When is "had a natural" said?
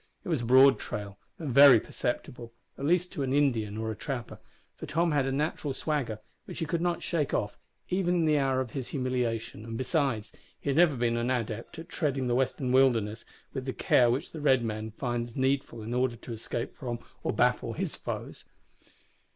5.11-5.75